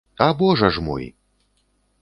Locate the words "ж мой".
0.77-1.05